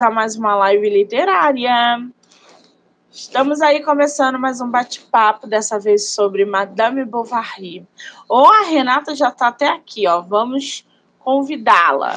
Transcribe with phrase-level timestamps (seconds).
[0.00, 2.08] a mais uma live literária.
[3.10, 7.84] Estamos aí começando mais um bate-papo, dessa vez sobre Madame Bovary.
[8.28, 10.20] Ou oh, a Renata já está até aqui, ó.
[10.20, 10.86] Vamos
[11.18, 12.14] convidá-la.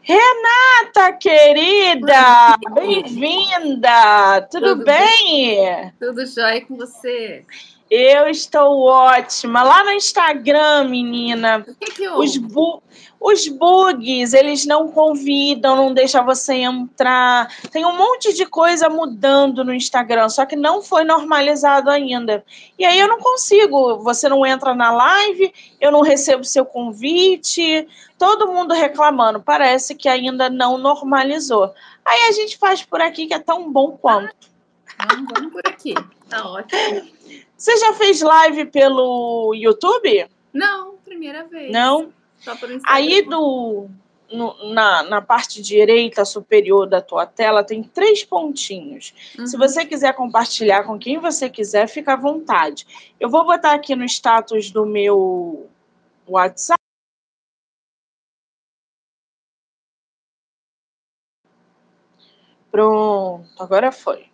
[0.00, 4.40] Renata, querida, bem-vinda.
[4.50, 5.56] Tudo, Tudo bem?
[5.56, 5.92] bem?
[6.00, 7.44] Tudo jóia com você?
[7.88, 9.62] Eu estou ótima.
[9.62, 12.82] Lá no Instagram, menina, o que que os, bu
[13.20, 17.48] os bugs, eles não convidam, não deixam você entrar.
[17.70, 22.44] Tem um monte de coisa mudando no Instagram, só que não foi normalizado ainda.
[22.76, 23.98] E aí eu não consigo.
[23.98, 27.86] Você não entra na live, eu não recebo seu convite.
[28.18, 29.40] Todo mundo reclamando.
[29.40, 31.72] Parece que ainda não normalizou.
[32.04, 34.34] Aí a gente faz por aqui que é tão bom quanto.
[34.98, 35.94] Ah, vamos por aqui.
[36.28, 37.16] Tá ótimo.
[37.56, 40.28] Você já fez live pelo YouTube?
[40.52, 41.72] Não, primeira vez.
[41.72, 42.12] Não?
[42.86, 43.88] Aí do,
[44.30, 49.14] no, na, na parte direita superior da tua tela tem três pontinhos.
[49.38, 49.46] Uhum.
[49.46, 52.86] Se você quiser compartilhar com quem você quiser, fica à vontade.
[53.18, 55.68] Eu vou botar aqui no status do meu
[56.26, 56.76] WhatsApp.
[62.70, 64.26] Pronto, agora foi.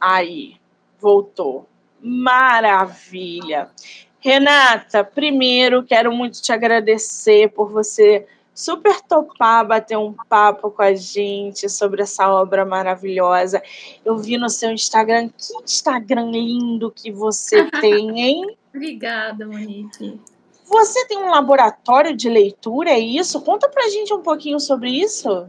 [0.00, 0.57] Aí,
[1.00, 1.66] voltou.
[2.00, 3.70] Maravilha.
[4.20, 8.26] Renata, primeiro quero muito te agradecer por você
[8.58, 13.62] super topar bater um papo com a gente sobre essa obra maravilhosa.
[14.04, 18.56] Eu vi no seu Instagram, que Instagram lindo que você tem, hein?
[18.74, 20.20] Obrigada, Monique.
[20.64, 23.40] Você tem um laboratório de leitura, é isso?
[23.40, 25.48] Conta pra gente um pouquinho sobre isso.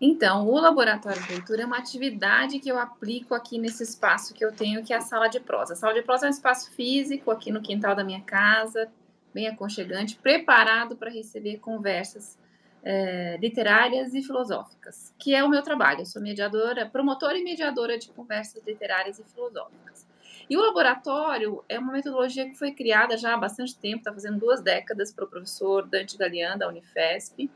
[0.00, 4.44] Então, o laboratório de leitura é uma atividade que eu aplico aqui nesse espaço que
[4.44, 5.72] eu tenho, que é a sala de prosa.
[5.72, 8.90] A sala de prosa é um espaço físico aqui no quintal da minha casa,
[9.32, 12.38] bem aconchegante, preparado para receber conversas
[12.82, 16.02] é, literárias e filosóficas, que é o meu trabalho.
[16.02, 20.06] Eu sou mediadora, promotora e mediadora de conversas literárias e filosóficas.
[20.48, 24.38] E o laboratório é uma metodologia que foi criada já há bastante tempo, está fazendo
[24.38, 27.50] duas décadas, para o professor Dante Galian, da Unifesp.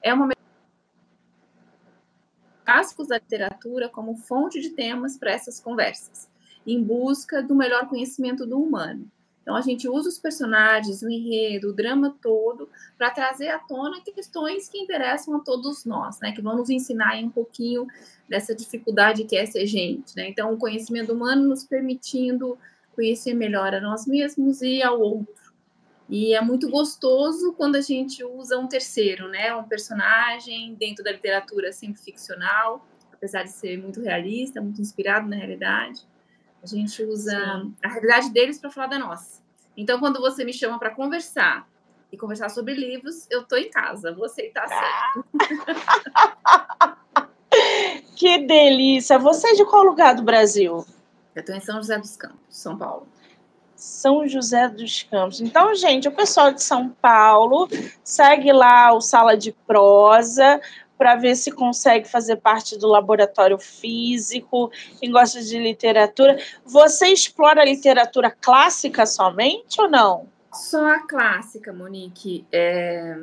[0.00, 0.28] É uma
[2.68, 6.28] clássicos da literatura como fonte de temas para essas conversas,
[6.66, 9.10] em busca do melhor conhecimento do humano.
[9.40, 12.68] Então, a gente usa os personagens, o enredo, o drama todo,
[12.98, 16.32] para trazer à tona questões que interessam a todos nós, né?
[16.32, 17.86] Que vão nos ensinar um pouquinho
[18.28, 20.28] dessa dificuldade que é ser gente, né?
[20.28, 22.58] Então, o conhecimento humano nos permitindo
[22.94, 25.47] conhecer melhor a nós mesmos e ao outro.
[26.08, 29.54] E é muito gostoso quando a gente usa um terceiro, né?
[29.54, 35.36] Um personagem dentro da literatura sempre ficcional, apesar de ser muito realista, muito inspirado na
[35.36, 36.06] realidade.
[36.62, 37.74] A gente usa Sim.
[37.84, 39.42] a realidade deles para falar da nossa.
[39.76, 41.68] Então, quando você me chama para conversar
[42.10, 45.24] e conversar sobre livros, eu tô em casa, vou aceitar certo.
[48.16, 49.18] que delícia!
[49.18, 50.84] Você é de qual lugar do Brasil?
[51.34, 53.06] Eu estou em São José dos Campos, São Paulo.
[53.78, 55.40] São José dos Campos.
[55.40, 57.68] Então, gente, o pessoal de São Paulo
[58.02, 60.60] segue lá o Sala de Prosa
[60.98, 64.72] para ver se consegue fazer parte do laboratório físico.
[64.98, 70.26] Quem gosta de literatura, você explora a literatura clássica somente ou não?
[70.52, 72.44] Só a clássica, Monique.
[72.50, 73.16] É,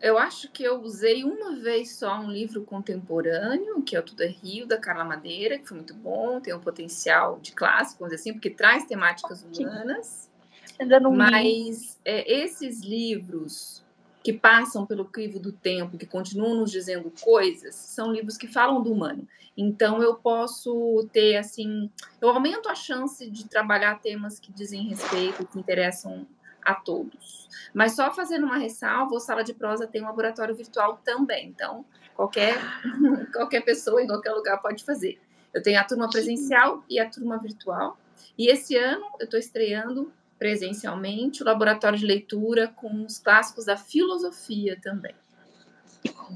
[0.00, 4.22] eu acho que eu usei uma vez só um livro contemporâneo, que é o Tudo
[4.22, 8.14] é Rio, da Carla Madeira, que foi muito bom, tem um potencial de clássico, vamos
[8.14, 10.30] dizer assim, porque traz temáticas humanas.
[10.78, 13.84] Ainda não Mas é, esses livros
[14.22, 18.82] que passam pelo crivo do tempo, que continuam nos dizendo coisas, são livros que falam
[18.82, 19.26] do humano.
[19.56, 25.46] Então eu posso ter assim, eu aumento a chance de trabalhar temas que dizem respeito,
[25.46, 26.26] que interessam
[26.68, 27.48] a todos.
[27.72, 31.48] Mas só fazendo uma ressalva, o Sala de Prosa tem um laboratório virtual também.
[31.48, 31.82] Então,
[32.14, 32.60] qualquer,
[33.32, 35.18] qualquer pessoa em qualquer lugar pode fazer.
[35.54, 37.98] Eu tenho a turma presencial e a turma virtual.
[38.36, 43.76] E esse ano eu estou estreando presencialmente o laboratório de leitura com os clássicos da
[43.78, 45.14] filosofia também.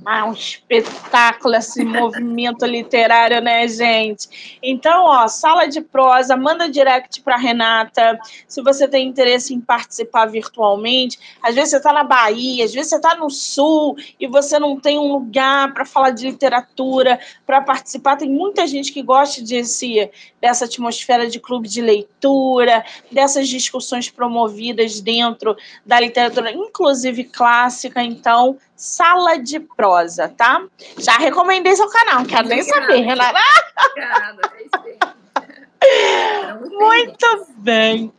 [0.05, 4.59] Ah, um espetáculo esse movimento literário, né, gente?
[4.61, 8.19] Então, ó, sala de prosa, manda direct para Renata.
[8.49, 12.91] Se você tem interesse em participar virtualmente, às vezes você está na Bahia, às vezes
[12.91, 17.61] você está no Sul e você não tem um lugar para falar de literatura, para
[17.61, 18.17] participar.
[18.17, 20.11] Tem muita gente que gosta desse,
[20.41, 25.57] dessa atmosfera de clube de leitura, dessas discussões promovidas dentro
[25.87, 28.03] da literatura, inclusive clássica.
[28.03, 30.61] Então, Sala de Prosa, tá?
[30.99, 33.39] Já recomendei seu canal, quero nem saber, Renata.
[33.91, 34.53] Obrigada,
[36.69, 38.13] muito bem.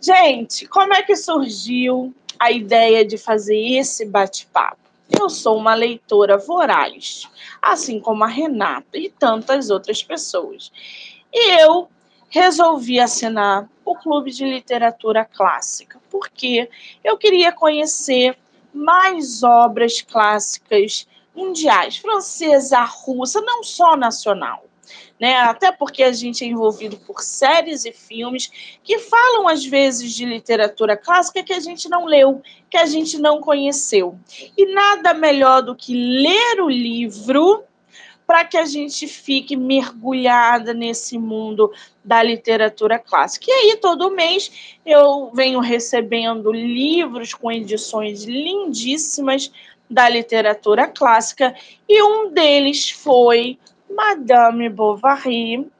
[0.00, 4.78] Gente, como é que surgiu a ideia de fazer esse bate-papo?
[5.10, 7.28] Eu sou uma leitora voraz,
[7.60, 10.70] assim como a Renata e tantas outras pessoas.
[11.32, 11.88] E eu
[12.28, 16.70] resolvi assinar o Clube de Literatura Clássica, porque
[17.02, 18.38] eu queria conhecer
[18.72, 24.64] mais obras clássicas mundiais, francesa, russa, não só nacional.
[25.18, 25.36] Né?
[25.36, 30.24] Até porque a gente é envolvido por séries e filmes que falam às vezes de
[30.24, 34.18] literatura clássica que a gente não leu, que a gente não conheceu.
[34.56, 37.64] E nada melhor do que ler o livro
[38.26, 41.72] para que a gente fique mergulhada nesse mundo
[42.04, 43.46] da literatura clássica.
[43.48, 49.52] E aí, todo mês, eu venho recebendo livros com edições lindíssimas
[49.90, 51.54] da literatura clássica,
[51.86, 53.58] e um deles foi
[53.90, 55.70] Madame Bovary,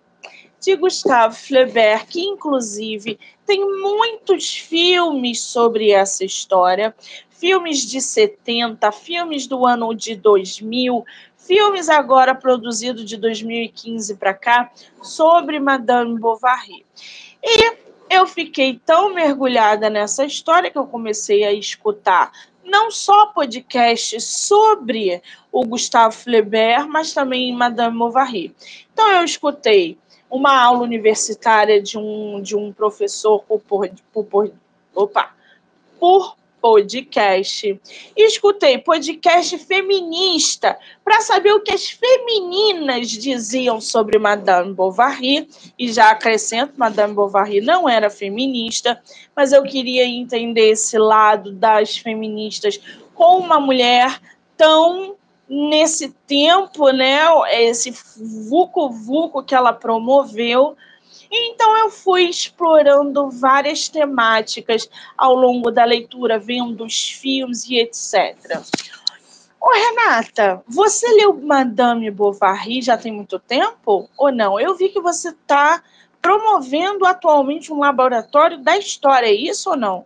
[0.61, 6.95] de Gustave Flaubert, que inclusive tem muitos filmes sobre essa história,
[7.31, 11.05] filmes de 70, filmes do ano de 2000,
[11.47, 14.71] filmes agora produzidos de 2015 para cá
[15.03, 16.85] sobre Madame Bovary.
[17.43, 17.77] E
[18.11, 22.31] eu fiquei tão mergulhada nessa história que eu comecei a escutar
[22.65, 28.55] não só podcasts sobre o Gustavo Flaubert, mas também Madame Bovary.
[28.93, 29.99] Então eu escutei
[30.31, 33.89] uma aula universitária de um, de um professor por, por,
[34.25, 34.53] por,
[34.95, 35.35] opa,
[35.99, 37.79] por podcast.
[38.17, 45.49] Escutei podcast feminista para saber o que as femininas diziam sobre Madame Bovary.
[45.77, 49.03] E já acrescento, Madame Bovary não era feminista,
[49.35, 52.81] mas eu queria entender esse lado das feministas
[53.13, 54.21] com uma mulher
[54.57, 55.17] tão
[55.49, 57.19] nesse tempo, né?
[57.51, 57.93] Esse
[58.49, 60.77] vucu-vucu que ela promoveu
[61.33, 68.61] então eu fui explorando várias temáticas ao longo da leitura, vendo os filmes e etc.
[69.59, 74.61] Ô, Renata, você leu Madame Bovary já tem muito tempo ou não?
[74.61, 75.83] Eu vi que você está
[76.21, 80.05] promovendo atualmente um laboratório da história, é isso ou não?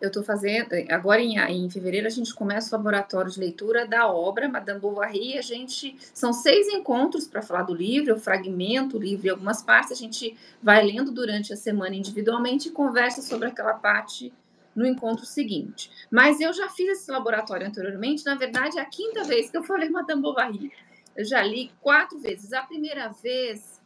[0.00, 4.06] Eu estou fazendo, agora em, em fevereiro a gente começa o laboratório de leitura da
[4.10, 5.38] obra Madame Bovary.
[5.38, 9.62] A gente são seis encontros para falar do livro, o fragmento, o livro e algumas
[9.62, 9.92] partes.
[9.92, 14.32] A gente vai lendo durante a semana individualmente e conversa sobre aquela parte
[14.74, 15.90] no encontro seguinte.
[16.10, 18.24] Mas eu já fiz esse laboratório anteriormente.
[18.24, 20.70] Na verdade, é a quinta vez que eu falei Madame Bovary.
[21.16, 22.52] Eu já li quatro vezes.
[22.52, 23.78] A primeira vez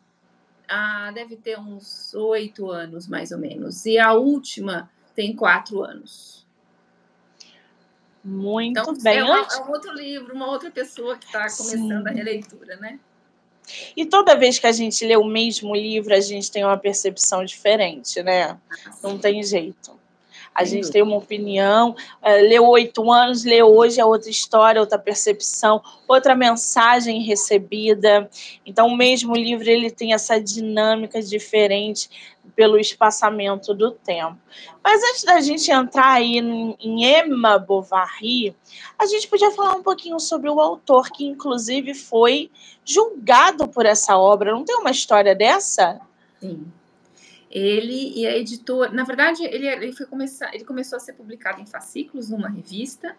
[0.68, 6.46] ah, deve ter uns oito anos mais ou menos, e a última tem quatro anos.
[8.24, 9.18] Muito então, bem.
[9.18, 12.08] É, uma, é, um outro livro, uma outra pessoa que está começando Sim.
[12.08, 13.00] a releitura, né?
[13.96, 17.44] E toda vez que a gente lê o mesmo livro, a gente tem uma percepção
[17.44, 18.50] diferente, né?
[18.50, 18.58] Ah,
[19.02, 20.01] Não tem jeito.
[20.54, 21.90] A gente tem uma opinião,
[22.22, 28.28] uh, leu oito anos, leu hoje é outra história, outra percepção, outra mensagem recebida.
[28.64, 32.10] Então, o mesmo livro ele tem essa dinâmica diferente
[32.54, 34.36] pelo espaçamento do tempo.
[34.84, 38.54] Mas antes da gente entrar aí em Emma Bovary,
[38.98, 42.50] a gente podia falar um pouquinho sobre o autor, que inclusive foi
[42.84, 44.52] julgado por essa obra.
[44.52, 46.00] Não tem uma história dessa?
[46.40, 46.66] Sim.
[47.52, 51.60] Ele e a editora, na verdade, ele, ele foi começar, ele começou a ser publicado
[51.60, 53.14] em fascículos numa revista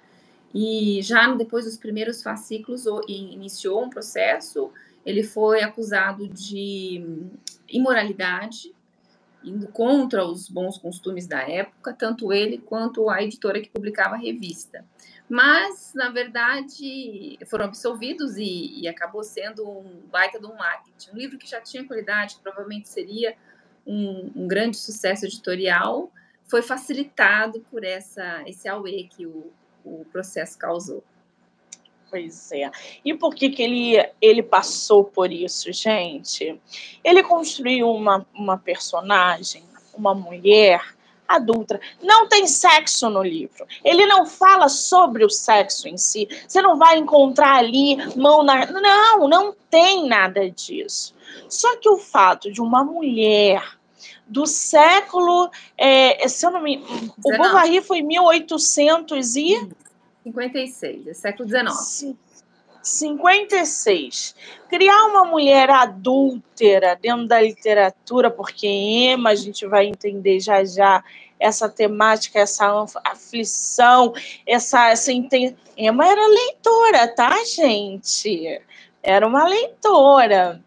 [0.52, 4.72] e já depois dos primeiros fascículos iniciou um processo.
[5.06, 7.30] Ele foi acusado de
[7.70, 8.74] imoralidade
[9.44, 14.18] indo contra os bons costumes da época, tanto ele quanto a editora que publicava a
[14.18, 14.86] revista.
[15.30, 21.12] Mas, na verdade, foram absolvidos e, e acabou sendo um baita de um marketing.
[21.12, 23.36] Um livro que já tinha qualidade, que provavelmente seria
[23.86, 26.12] um, um grande sucesso editorial,
[26.46, 29.52] foi facilitado por essa, esse auê que o,
[29.84, 31.04] o processo causou.
[32.10, 32.70] Pois é.
[33.04, 36.62] E por que, que ele, ele passou por isso, gente?
[37.04, 39.64] Ele construiu uma, uma personagem,
[39.96, 40.80] uma mulher
[41.36, 41.80] adulta.
[42.02, 43.66] Não tem sexo no livro.
[43.84, 46.28] Ele não fala sobre o sexo em si.
[46.48, 48.66] Você não vai encontrar ali mão na.
[48.66, 51.14] Não, não tem nada disso.
[51.50, 53.64] Só que o fato de uma mulher
[54.28, 55.50] do século.
[55.78, 56.84] É, se eu não me.
[57.24, 59.70] O Bovary foi 1800 e.
[60.24, 62.16] 56, é século XIX.
[62.82, 64.36] 56.
[64.70, 71.04] Criar uma mulher adúltera dentro da literatura, porque Emma, a gente vai entender já já
[71.44, 74.14] essa temática, essa aflição,
[74.48, 78.62] essa, essa Emma era leitora, tá, gente?
[79.04, 80.64] era uma leitora.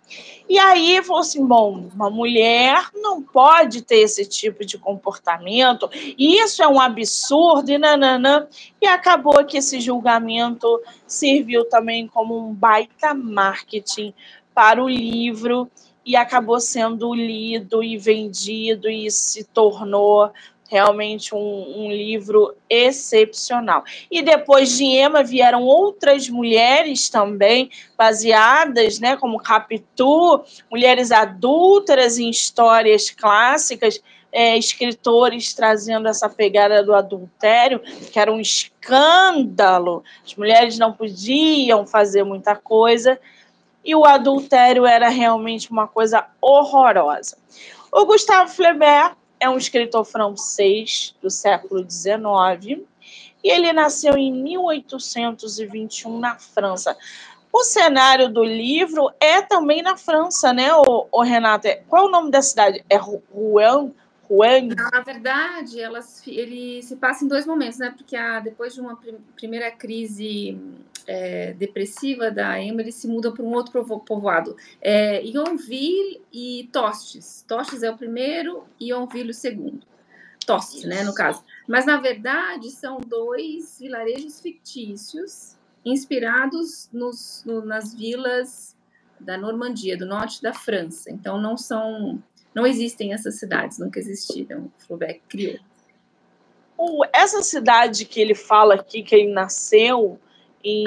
[0.48, 6.62] E aí falou assim: bom, uma mulher não pode ter esse tipo de comportamento, isso
[6.62, 8.46] é um absurdo, e nananã.
[8.80, 14.12] E acabou que esse julgamento serviu também como um baita marketing
[14.54, 15.68] para o livro
[16.04, 20.30] e acabou sendo lido e vendido e se tornou
[20.68, 23.84] realmente um, um, livro excepcional.
[24.10, 32.28] E depois de Emma vieram outras mulheres também, baseadas, né, como Capitu, mulheres adúlteras em
[32.28, 34.00] histórias clássicas,
[34.32, 37.80] é, escritores trazendo essa pegada do adultério,
[38.12, 40.04] que era um escândalo.
[40.24, 43.18] As mulheres não podiam fazer muita coisa,
[43.84, 47.38] e o adultério era realmente uma coisa horrorosa.
[47.92, 52.82] O Gustavo Flaubert é um escritor francês do século XIX
[53.42, 56.96] e ele nasceu em 1821 na França.
[57.52, 61.80] O cenário do livro é também na França, né, o, o Renata?
[61.88, 62.84] Qual é o nome da cidade?
[62.90, 63.94] É Rouen?
[64.28, 64.68] Rouen?
[64.74, 67.94] Na verdade, elas, ele se passa em dois momentos, né?
[67.96, 70.58] Porque a, depois de uma prim, primeira crise
[71.06, 74.56] é, depressiva da Emma, eles se mudam para um outro povoado.
[74.80, 77.44] É, Yonville e Tostes.
[77.46, 79.86] Tostes é o primeiro e Yonville o segundo.
[80.44, 81.42] Tostes, né, no caso.
[81.66, 88.76] Mas, na verdade, são dois vilarejos fictícios inspirados nos, no, nas vilas
[89.18, 91.10] da Normandia, do norte da França.
[91.10, 92.22] Então, não são...
[92.54, 94.72] Não existem essas cidades, nunca existiram.
[94.78, 95.58] Flaubert criou.
[97.12, 100.18] Essa cidade que ele fala aqui, que ele nasceu,
[100.68, 100.84] e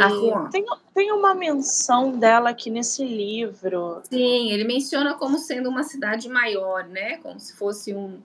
[0.52, 4.02] tem, tem uma menção dela aqui nesse livro.
[4.10, 7.16] Sim, ele menciona como sendo uma cidade maior, né?
[7.20, 8.20] Como se fosse um.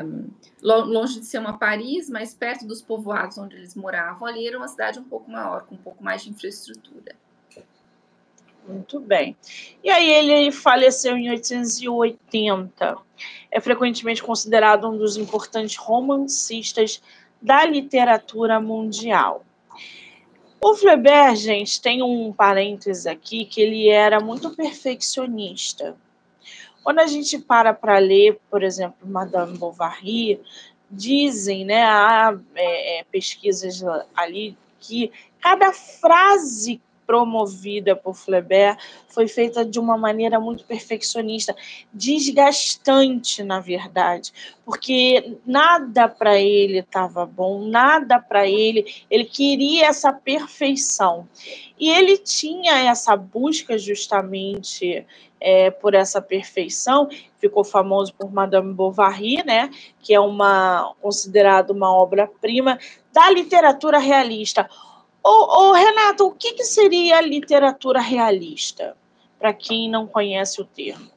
[0.00, 0.30] um
[0.62, 4.68] longe de ser uma Paris, mas perto dos povoados onde eles moravam, ali era uma
[4.68, 7.16] cidade um pouco maior, com um pouco mais de infraestrutura.
[8.68, 9.36] Muito bem.
[9.82, 12.98] E aí ele faleceu em 1880.
[13.50, 17.02] É frequentemente considerado um dos importantes romancistas
[17.42, 19.44] da literatura mundial.
[20.60, 25.96] O Flaubert, gente, tem um parênteses aqui que ele era muito perfeccionista.
[26.82, 30.40] Quando a gente para para ler, por exemplo, Madame Bovary,
[30.90, 33.82] dizem, né, há é, é pesquisas
[34.16, 38.76] ali que cada frase promovida por Flaubert
[39.08, 41.56] foi feita de uma maneira muito perfeccionista,
[41.90, 44.30] desgastante, na verdade,
[44.62, 51.26] porque nada para ele estava bom, nada para ele, ele queria essa perfeição.
[51.80, 55.06] E ele tinha essa busca justamente
[55.40, 61.90] é, por essa perfeição, ficou famoso por Madame Bovary, né, que é uma considerada uma
[61.90, 62.78] obra-prima
[63.12, 64.68] da literatura realista.
[65.30, 68.96] Ô, ô, Renato, o que, que seria literatura realista,
[69.38, 71.10] para quem não conhece o termo?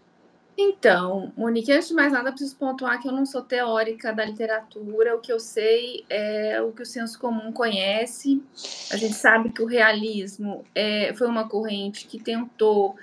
[0.58, 5.15] Então, Monique, antes de mais nada, preciso pontuar que eu não sou teórica da literatura.
[5.15, 8.44] O que eu sei é o que o senso comum conhece.
[8.91, 12.98] A gente sabe que o realismo é, foi uma corrente que tentou,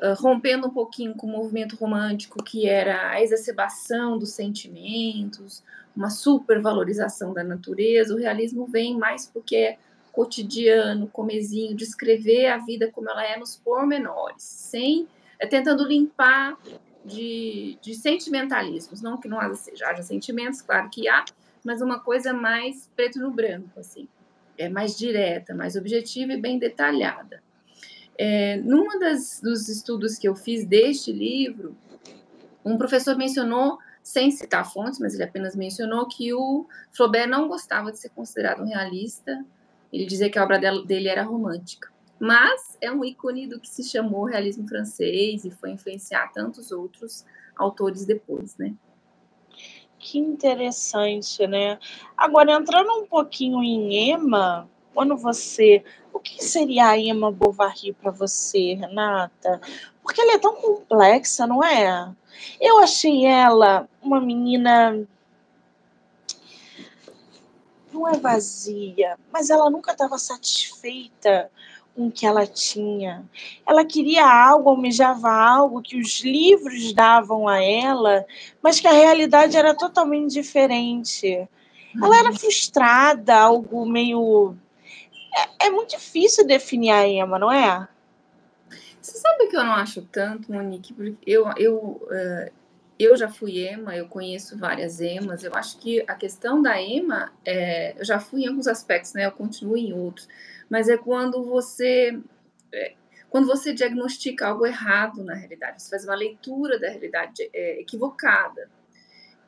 [0.00, 5.64] uh, rompendo um pouquinho com o movimento romântico, que era a exacerbação dos sentimentos,
[5.96, 8.14] uma supervalorização da natureza.
[8.14, 9.76] O realismo vem mais porque
[10.14, 16.56] cotidiano, comezinho, descrever a vida como ela é nos pormenores, sem é, tentando limpar
[17.04, 21.24] de, de sentimentalismos, não que não haja, haja sentimentos, claro que há,
[21.64, 24.08] mas uma coisa mais preto no branco, assim,
[24.56, 27.42] é mais direta, mais objetiva e bem detalhada.
[28.16, 31.76] É, numa das, dos estudos que eu fiz deste livro,
[32.64, 37.90] um professor mencionou, sem citar fontes, mas ele apenas mencionou que o Flaubert não gostava
[37.90, 39.44] de ser considerado um realista,
[39.94, 41.92] ele dizia que a obra dele era romântica.
[42.18, 47.24] Mas é um ícone do que se chamou realismo francês e foi influenciar tantos outros
[47.56, 48.74] autores depois, né?
[49.98, 51.78] Que interessante, né?
[52.16, 55.84] Agora, entrando um pouquinho em Emma, quando você.
[56.12, 59.60] O que seria a Emma Bovary para você, Renata?
[60.02, 62.12] Porque ela é tão complexa, não é?
[62.60, 65.06] Eu achei ela uma menina
[67.94, 71.50] não é vazia, mas ela nunca estava satisfeita
[71.94, 73.24] com o que ela tinha.
[73.64, 78.26] Ela queria algo, almejava algo que os livros davam a ela,
[78.60, 81.48] mas que a realidade era totalmente diferente.
[82.02, 84.56] Ela era frustrada, algo meio.
[85.60, 87.88] É, é muito difícil definir a Emma, não é?
[89.00, 92.52] Você sabe que eu não acho tanto, Monique, porque eu, eu, uh,
[92.98, 95.42] eu já fui ema, eu conheço várias emas.
[95.42, 99.26] Eu acho que a questão da ema, é, eu já fui em alguns aspectos, né?
[99.26, 100.28] Eu continuo em outros.
[100.68, 102.18] Mas é quando você,
[102.72, 102.94] é,
[103.28, 108.70] quando você diagnostica algo errado na realidade, você faz uma leitura da realidade é, equivocada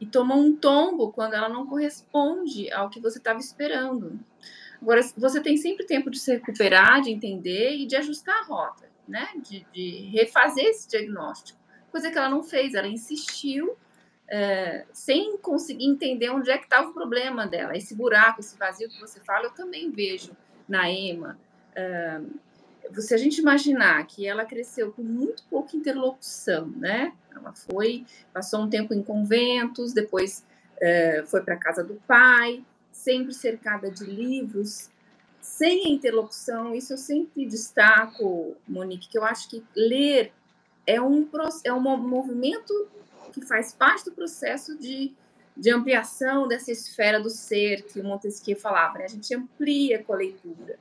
[0.01, 4.19] e toma um tombo quando ela não corresponde ao que você estava esperando.
[4.83, 8.91] Agora, você tem sempre tempo de se recuperar, de entender e de ajustar a rota,
[9.09, 9.29] né?
[9.37, 11.66] De, de refazer esse diagnóstico.
[11.91, 13.77] Coisa que ela não fez, ela insistiu
[14.29, 17.77] é, sem conseguir entender onde é que estava o problema dela.
[17.77, 20.33] Esse buraco, esse vazio que você fala, eu também vejo
[20.69, 21.39] na Ema.
[21.75, 22.21] É,
[22.99, 27.13] se a gente imaginar que ela cresceu com muito pouca interlocução, né?
[27.35, 30.45] Ela foi, passou um tempo em conventos, depois
[30.81, 34.91] é, foi para a casa do pai, sempre cercada de livros,
[35.41, 36.75] sem interlocução.
[36.75, 40.33] Isso eu sempre destaco, Monique, que eu acho que ler
[40.87, 41.29] é um,
[41.65, 42.89] é um movimento
[43.33, 45.13] que faz parte do processo de,
[45.57, 48.99] de ampliação dessa esfera do ser que Montesquieu falava.
[48.99, 49.05] Né?
[49.05, 50.79] A gente amplia com a leitura.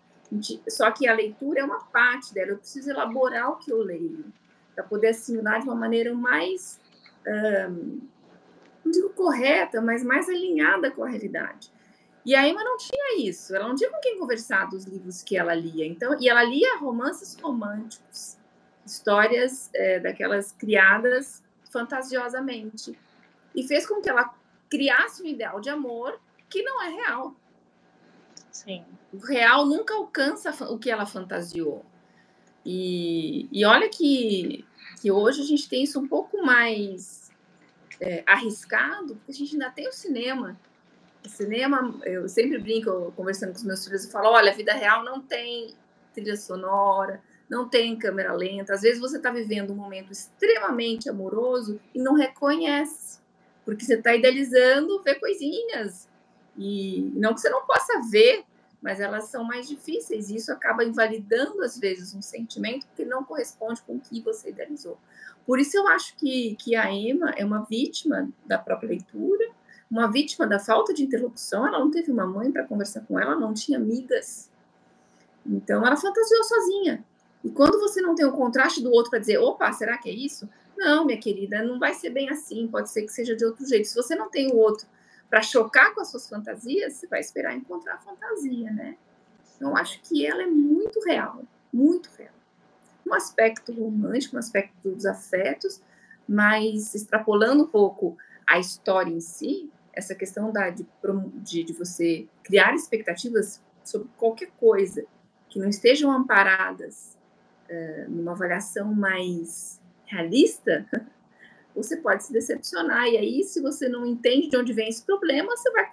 [0.67, 2.51] Só que a leitura é uma parte dela.
[2.51, 4.25] Eu preciso elaborar o que eu leio
[4.73, 6.79] para poder assimilar de uma maneira mais,
[8.83, 11.71] não digo correta, mas mais alinhada com a realidade.
[12.25, 13.55] E a Emma não tinha isso.
[13.55, 15.85] Ela não tinha com quem conversar dos livros que ela lia.
[15.85, 18.37] Então, e ela lia romances românticos,
[18.85, 22.97] histórias é, daquelas criadas fantasiosamente.
[23.53, 24.33] E fez com que ela
[24.69, 27.35] criasse um ideal de amor que não é real.
[28.51, 28.85] Sim.
[29.11, 31.85] O real nunca alcança o que ela fantasiou.
[32.65, 34.65] E, e olha que,
[35.01, 37.31] que hoje a gente tem isso um pouco mais
[37.99, 40.59] é, arriscado, porque a gente ainda tem o cinema.
[41.23, 44.73] O cinema, eu sempre brinco conversando com os meus filhos e falo: olha, a vida
[44.73, 45.75] real não tem
[46.13, 48.73] trilha sonora, não tem câmera lenta.
[48.73, 53.19] Às vezes você está vivendo um momento extremamente amoroso e não reconhece,
[53.63, 56.07] porque você está idealizando ver coisinhas.
[56.57, 58.43] E não que você não possa ver,
[58.81, 63.23] mas elas são mais difíceis e isso acaba invalidando às vezes um sentimento que não
[63.23, 64.97] corresponde com o que você idealizou.
[65.45, 69.49] Por isso eu acho que, que a Emma é uma vítima da própria leitura,
[69.89, 71.67] uma vítima da falta de interlocução.
[71.67, 74.49] Ela não teve uma mãe para conversar com ela, não tinha amigas.
[75.45, 77.03] Então ela fantasiou sozinha.
[77.45, 80.11] E quando você não tem o contraste do outro para dizer, opa, será que é
[80.11, 80.49] isso?
[80.75, 83.87] Não, minha querida, não vai ser bem assim, pode ser que seja de outro jeito.
[83.87, 84.87] Se você não tem o outro
[85.29, 88.97] para chocar com as suas fantasias, você vai esperar encontrar a fantasia, né?
[89.55, 92.33] Então, acho que ela é muito real, muito real.
[93.05, 95.79] Um aspecto romântico, um aspecto dos afetos,
[96.27, 100.83] mas extrapolando um pouco a história em si, essa questão da, de,
[101.35, 105.05] de, de você criar expectativas sobre qualquer coisa
[105.47, 107.14] que não estejam amparadas
[108.07, 110.85] numa avaliação mais realista,
[111.75, 113.07] você pode se decepcionar.
[113.07, 115.89] E aí, se você não entende de onde vem esse problema, você vai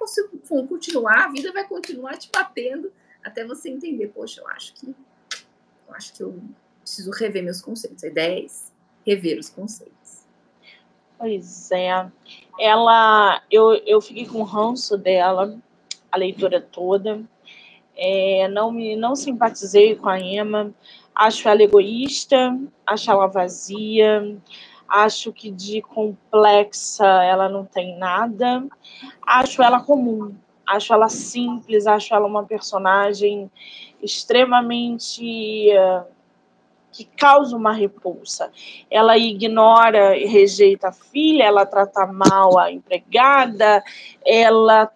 [0.68, 4.94] continuar, a vida vai continuar te batendo até você entender, poxa, eu acho que
[5.88, 6.42] eu acho que eu
[6.80, 8.02] preciso rever meus conceitos.
[8.02, 10.24] A ideia é rever os conceitos.
[11.18, 12.10] Pois é.
[12.58, 15.56] Ela, eu, eu fiquei com ranço dela
[16.10, 17.22] a leitura toda.
[17.94, 20.74] É, não me não simpatizei com a Emma.
[21.14, 24.36] Acho ela egoísta, acho ela vazia,
[24.92, 28.62] Acho que de complexa ela não tem nada.
[29.26, 30.34] Acho ela comum.
[30.66, 31.86] Acho ela simples.
[31.86, 33.50] Acho ela uma personagem
[34.02, 36.04] extremamente uh,
[36.92, 38.52] que causa uma repulsa.
[38.90, 43.82] Ela ignora e rejeita a filha, ela trata mal a empregada,
[44.26, 44.92] ela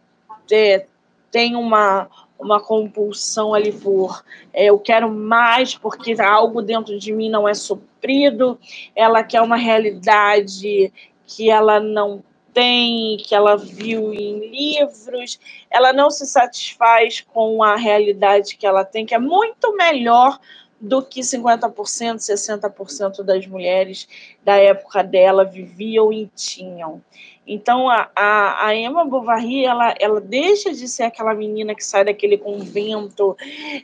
[0.52, 0.86] é,
[1.30, 2.06] tem uma,
[2.38, 4.22] uma compulsão ali por
[4.52, 8.58] é, eu quero mais porque algo dentro de mim não é suprido,
[8.94, 10.92] ela quer uma realidade
[11.26, 12.22] que ela não
[12.52, 15.38] tem, que ela viu em livros,
[15.70, 20.38] ela não se satisfaz com a realidade que ela tem, que é muito melhor
[20.80, 21.70] do que 50%,
[22.16, 24.08] 60% das mulheres
[24.42, 27.02] da época dela viviam e tinham.
[27.46, 32.04] Então, a, a, a, Emma Bovary, ela, ela deixa de ser aquela menina que sai
[32.04, 33.36] daquele convento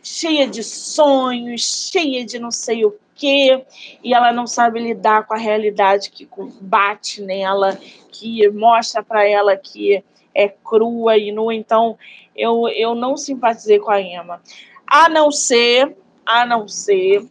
[0.03, 3.65] cheia de sonhos, cheia de não sei o quê,
[4.03, 6.29] e ela não sabe lidar com a realidade que
[6.61, 7.79] bate nela,
[8.11, 10.03] que mostra para ela que
[10.35, 11.55] é crua e nua.
[11.55, 11.97] Então,
[12.35, 14.43] eu, eu não simpatizei com a Emma.
[14.85, 15.97] A não ser,
[16.27, 17.25] a não ser,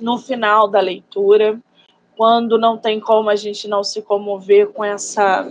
[0.00, 1.60] no final da leitura,
[2.20, 5.50] quando não tem como a gente não se comover com essa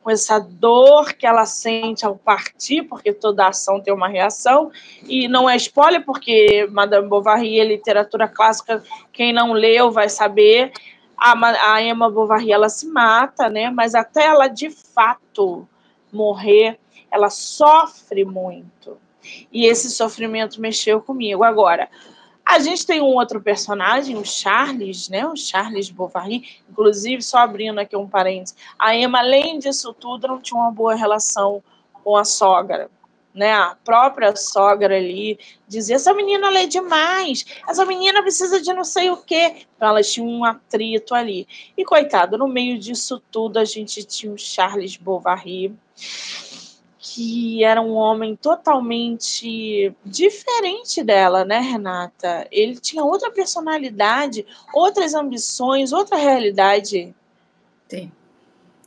[0.00, 4.70] com essa dor que ela sente ao partir, porque toda ação tem uma reação,
[5.02, 8.80] e não é spoiler, porque Madame Bovary é literatura clássica,
[9.12, 10.70] quem não leu vai saber,
[11.16, 15.68] a, a Emma Bovary, ela se mata, né, mas até ela de fato
[16.12, 16.78] morrer,
[17.10, 18.96] ela sofre muito,
[19.52, 21.42] e esse sofrimento mexeu comigo.
[21.42, 21.88] Agora,
[22.48, 25.26] A gente tem um outro personagem, o Charles, né?
[25.26, 26.48] O Charles Bovary.
[26.70, 30.94] Inclusive, só abrindo aqui um parênteses, a Emma, além disso tudo, não tinha uma boa
[30.94, 32.90] relação com a sogra.
[33.34, 38.82] Né, a própria sogra ali dizia: essa menina lê demais, essa menina precisa de não
[38.82, 39.66] sei o quê.
[39.76, 41.46] Então, elas tinham um atrito ali.
[41.76, 45.76] E, coitado, no meio disso tudo, a gente tinha o Charles Bovary,
[47.14, 52.46] que era um homem totalmente diferente dela, né, Renata?
[52.50, 57.14] Ele tinha outra personalidade, outras ambições, outra realidade.
[57.88, 58.12] Sim.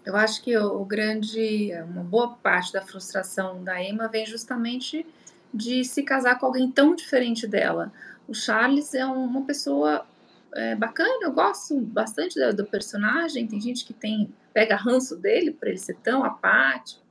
[0.05, 5.05] Eu acho que o, grande, uma boa parte da frustração da Emma vem justamente
[5.51, 7.91] de se casar com alguém tão diferente dela.
[8.27, 10.05] O Charles é uma pessoa
[10.53, 13.47] é, bacana, eu gosto bastante do, do personagem.
[13.47, 17.01] Tem gente que tem pega ranço dele por ele ser tão apático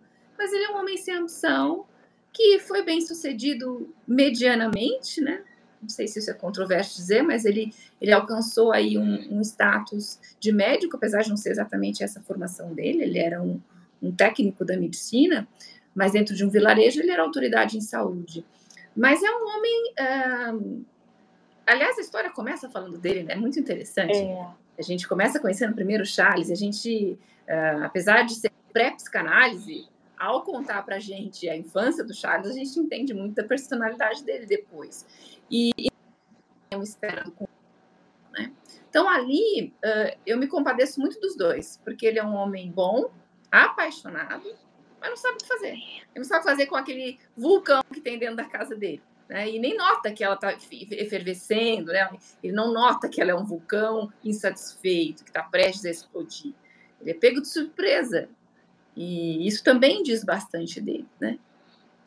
[0.40, 1.84] mas ele é um homem sem ambição,
[2.32, 5.42] que foi bem sucedido medianamente, né?
[5.82, 10.18] Não sei se isso é controverso dizer, mas ele, ele alcançou aí um, um status
[10.40, 13.60] de médico, apesar de não ser exatamente essa formação dele, ele era um,
[14.02, 15.46] um técnico da medicina,
[15.94, 18.42] mas dentro de um vilarejo ele era autoridade em saúde.
[18.96, 19.92] Mas é um homem.
[20.00, 20.84] Uh,
[21.66, 23.34] aliás, a história começa falando dele, né?
[23.34, 24.16] É muito interessante.
[24.16, 24.46] É.
[24.78, 29.86] A gente começa conhecendo primeiro Charles, a gente, uh, apesar de ser pré-psicanálise,
[30.20, 34.22] ao contar para a gente a infância do Charles, a gente entende muito da personalidade
[34.22, 35.06] dele depois.
[35.50, 35.70] E,
[36.70, 37.34] é espera do
[38.30, 38.52] né?
[38.88, 43.10] Então, ali, uh, eu me compadeço muito dos dois, porque ele é um homem bom,
[43.50, 44.54] apaixonado,
[45.00, 45.72] mas não sabe o que fazer.
[45.72, 49.02] Ele não sabe fazer com aquele vulcão que tem dentro da casa dele.
[49.28, 49.50] Né?
[49.50, 52.10] E nem nota que ela está efervescendo, né?
[52.42, 56.52] ele não nota que ela é um vulcão insatisfeito, que está prestes a explodir.
[57.00, 58.28] Ele é pego de surpresa
[58.96, 61.38] e isso também diz bastante dele, né?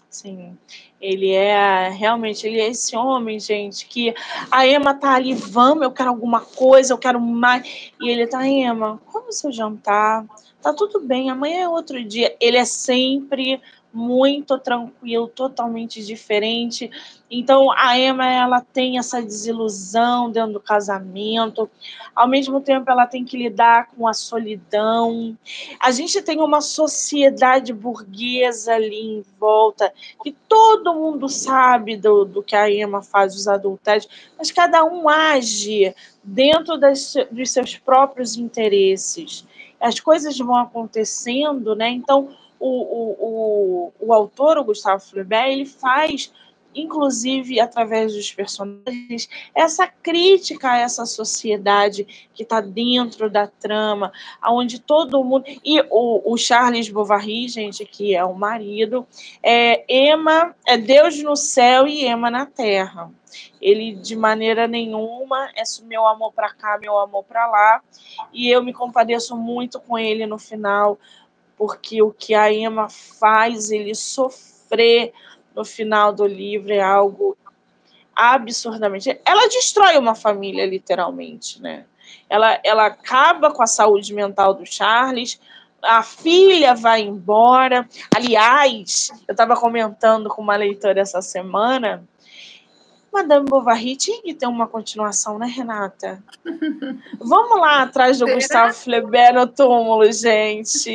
[0.10, 0.56] Sim,
[1.02, 4.14] ele é realmente, ele é esse homem, gente, que
[4.52, 7.92] a Emma tá ali, vamos, eu quero alguma coisa, eu quero mais.
[8.00, 10.24] E ele tá, Emma, como é seu jantar?
[10.62, 12.36] Tá tudo bem, amanhã é outro dia.
[12.40, 13.60] Ele é sempre
[13.94, 16.90] muito tranquilo, totalmente diferente.
[17.30, 21.70] Então a Emma ela tem essa desilusão dentro do casamento,
[22.16, 25.38] ao mesmo tempo ela tem que lidar com a solidão.
[25.80, 32.42] A gente tem uma sociedade burguesa ali em volta, que todo mundo sabe do, do
[32.42, 38.38] que a Emma faz, os adultérios, mas cada um age dentro das, dos seus próprios
[38.38, 39.46] interesses.
[39.80, 41.90] As coisas vão acontecendo, né?
[41.90, 42.30] Então,
[42.66, 46.32] o, o, o, autor, o Gustavo Flaubert, ele faz
[46.76, 54.80] inclusive através dos personagens, essa crítica a essa sociedade que está dentro da trama, aonde
[54.80, 55.46] todo mundo.
[55.64, 59.06] E o, o, Charles Bovary, gente, que é o marido,
[59.42, 63.12] é Emma, é Deus no céu e Emma na terra.
[63.62, 67.82] Ele, de maneira nenhuma, é meu amor para cá, meu amor para lá.
[68.32, 71.00] E eu me compadeço muito com ele no final,
[71.64, 75.14] porque o que a Emma faz ele sofrer
[75.56, 77.38] no final do livro é algo
[78.14, 79.18] absurdamente.
[79.24, 81.86] Ela destrói uma família, literalmente, né?
[82.30, 85.40] Ela, ela acaba com a saúde mental do Charles,
[85.82, 87.88] a filha vai embora.
[88.14, 92.04] Aliás, eu estava comentando com uma leitora essa semana
[93.14, 96.22] Madame Bovary tinha que ter uma continuação, né, Renata?
[97.20, 100.90] Vamos lá atrás do Gustavo Flaubert no túmulo, gente.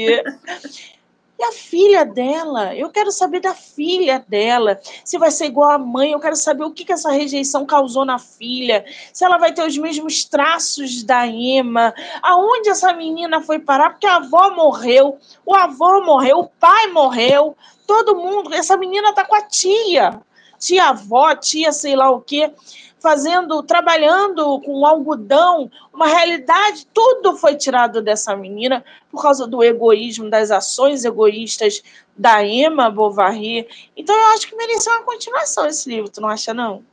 [1.38, 2.74] E a filha dela?
[2.74, 4.80] Eu quero saber da filha dela.
[5.04, 8.04] Se vai ser igual à mãe, eu quero saber o que, que essa rejeição causou
[8.04, 8.84] na filha.
[9.12, 11.94] Se ela vai ter os mesmos traços da Emma.
[12.20, 13.90] Aonde essa menina foi parar?
[13.90, 17.56] Porque a avó morreu, o avô morreu, o pai morreu.
[17.86, 18.52] Todo mundo.
[18.52, 20.20] Essa menina tá com a tia
[20.58, 22.52] tia-avó, tia sei lá o quê,
[23.00, 30.28] fazendo, trabalhando com algodão, uma realidade, tudo foi tirado dessa menina por causa do egoísmo,
[30.28, 31.82] das ações egoístas
[32.16, 33.68] da Emma Bovary.
[33.96, 36.84] Então eu acho que merecia uma continuação esse livro, tu não acha não?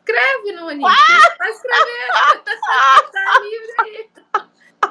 [0.00, 0.84] Escreve, Noni.
[0.84, 1.34] Ah!
[1.38, 2.08] Vai escrever.
[3.12, 4.10] tá livre aí.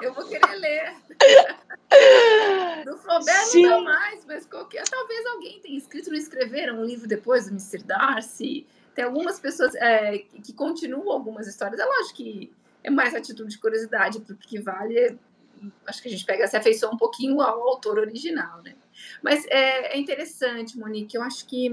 [0.02, 0.96] Eu vou querer ler.
[3.22, 3.64] Do Flaubert Sim.
[3.64, 7.52] não dá mais, mas qualquer, talvez alguém tenha escrito, não escreveram um livro depois do
[7.52, 7.84] Mr.
[7.84, 8.68] Darcy.
[8.94, 11.80] Tem algumas pessoas é, que continuam algumas histórias.
[11.80, 12.52] É lógico que
[12.84, 15.18] é mais atitude de curiosidade, porque que vale.
[15.86, 18.76] Acho que a gente pega se afeiçoa um pouquinho ao autor original, né?
[19.22, 21.16] Mas é, é interessante, Monique.
[21.16, 21.70] Eu acho que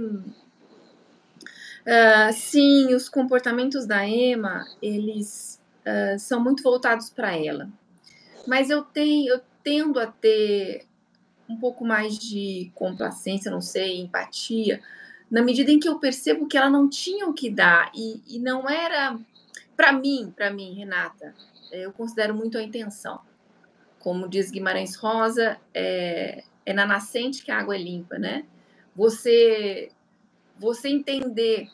[1.89, 7.69] uh, sim, os comportamentos da Emma eles uh, são muito voltados para ela.
[8.47, 10.87] Mas eu tenho, eu tendo a ter
[11.49, 14.83] um pouco mais de complacência, não sei, empatia
[15.31, 18.39] na medida em que eu percebo que ela não tinha o que dar e, e
[18.39, 19.19] não era
[19.77, 21.35] para mim, para mim, Renata,
[21.71, 23.21] eu considero muito a intenção.
[23.99, 28.45] Como diz Guimarães Rosa, é, é na nascente que a água é limpa, né?
[28.97, 29.91] Você,
[30.59, 31.69] você entender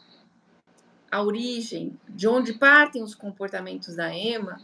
[1.11, 4.61] a origem, de onde partem os comportamentos da Emma,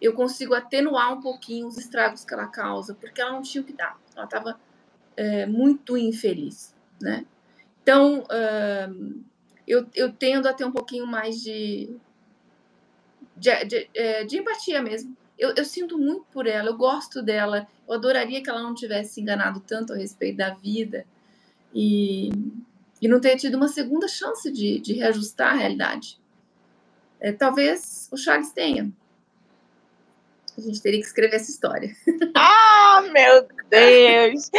[0.00, 3.64] eu consigo atenuar um pouquinho os estragos que ela causa, porque ela não tinha o
[3.64, 4.01] que dar.
[4.16, 4.60] Ela estava
[5.16, 7.26] é, muito infeliz, né?
[7.82, 8.24] Então,
[9.66, 11.90] eu, eu tendo a ter um pouquinho mais de,
[13.36, 15.16] de, de, é, de empatia mesmo.
[15.38, 19.20] Eu, eu, sinto muito por ela, eu gosto dela, eu adoraria que ela não tivesse
[19.20, 21.04] enganado tanto a respeito da vida
[21.74, 22.30] e,
[23.00, 26.20] e não ter tido uma segunda chance de, de reajustar a realidade.
[27.18, 28.92] É, talvez o Charles tenha.
[30.56, 31.94] A gente teria que escrever essa história.
[32.34, 34.50] Ah, meu Deus!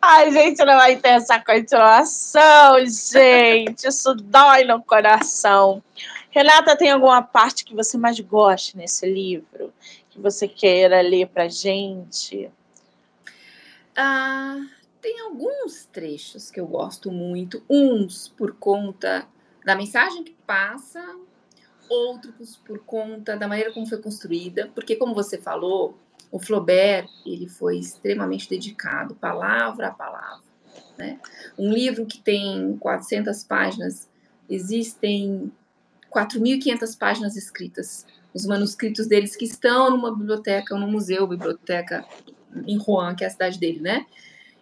[0.00, 3.86] A gente não vai ter essa continuação, gente.
[3.86, 5.82] Isso dói no coração.
[6.30, 9.72] Renata, tem alguma parte que você mais gosta nesse livro?
[10.10, 12.50] Que você queira ler pra gente?
[13.96, 14.60] Ah,
[15.00, 17.62] tem alguns trechos que eu gosto muito.
[17.68, 19.26] Uns por conta
[19.64, 21.02] da mensagem que passa,
[21.88, 25.98] outros por conta da maneira como foi construída, porque como você falou,
[26.30, 30.44] o Flaubert ele foi extremamente dedicado, palavra a palavra.
[30.96, 31.18] Né?
[31.58, 34.08] Um livro que tem 400 páginas,
[34.48, 35.52] existem
[36.10, 42.04] 4.500 páginas escritas, os manuscritos deles que estão numa biblioteca, no museu, biblioteca
[42.66, 44.06] em Rouen, que é a cidade dele, né?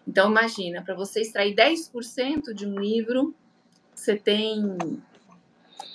[0.07, 3.35] Então imagina, para você extrair 10% de um livro,
[3.95, 4.77] você tem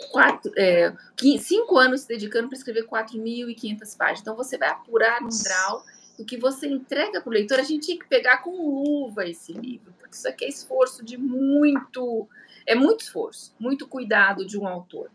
[0.09, 0.93] quatro, é,
[1.39, 4.21] cinco anos se dedicando para escrever 4.500 páginas.
[4.21, 5.83] Então, você vai apurar no grau
[6.17, 7.59] o que você entrega para o leitor.
[7.59, 11.17] A gente tinha que pegar com luva esse livro, porque isso aqui é esforço de
[11.17, 12.27] muito.
[12.65, 15.09] É muito esforço, muito cuidado de um autor.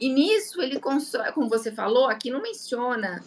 [0.00, 3.22] E nisso ele constrói, como você falou, aqui não menciona,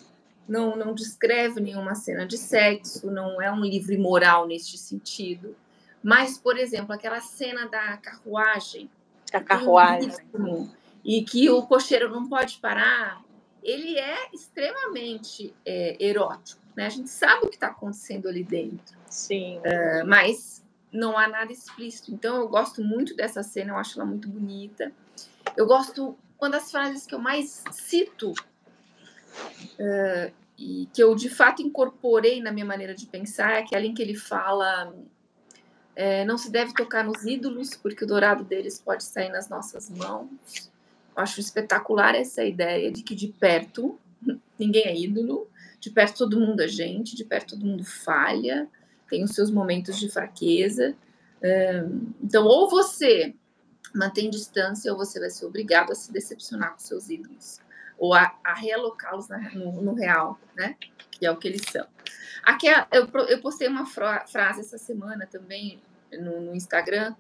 [0.48, 5.56] não, não descreve nenhuma cena de sexo, não é um livro imoral neste sentido.
[6.02, 8.90] Mas, por exemplo, aquela cena da carruagem,
[9.38, 10.12] a carruagem.
[11.04, 13.22] E que o cocheiro não pode parar,
[13.62, 16.62] ele é extremamente é, erótico.
[16.76, 16.86] Né?
[16.86, 18.98] A gente sabe o que está acontecendo ali dentro.
[19.10, 19.60] Sim.
[19.60, 22.12] Uh, mas não há nada explícito.
[22.12, 24.92] Então eu gosto muito dessa cena, eu acho ela muito bonita.
[25.56, 31.62] Eu gosto, uma das frases que eu mais cito uh, e que eu de fato
[31.62, 34.94] incorporei na minha maneira de pensar é aquela em que ele fala
[35.96, 39.90] é, não se deve tocar nos ídolos, porque o dourado deles pode sair nas nossas
[39.90, 40.30] mãos.
[41.16, 43.98] Eu acho espetacular essa ideia de que de perto
[44.58, 45.48] ninguém é ídolo,
[45.80, 48.68] de perto todo mundo é gente, de perto todo mundo falha,
[49.10, 50.96] tem os seus momentos de fraqueza.
[52.22, 53.36] Então, ou você
[53.94, 57.60] mantém distância, ou você vai ser obrigado a se decepcionar com seus ídolos,
[57.98, 60.76] ou a, a realocá-los no, no, real, né?
[61.12, 61.86] Que é o que eles são.
[62.44, 65.80] Aqui, eu, eu postei uma frase essa semana também
[66.12, 67.16] no, no, Instagram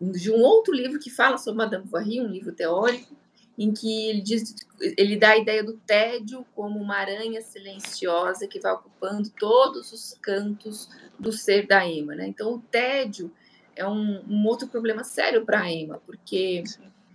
[0.00, 3.16] de um outro livro que fala sobre Madame Bovary, um livro teórico,
[3.58, 4.54] em que ele diz,
[4.98, 10.14] ele dá a ideia do tédio como uma aranha silenciosa que vai ocupando todos os
[10.20, 12.26] cantos do ser da Emma, né?
[12.26, 13.32] Então o tédio
[13.74, 16.64] é um, um outro problema sério para a Emma, porque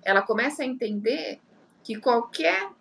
[0.04, 1.40] ela começa a entender
[1.84, 2.72] que qualquer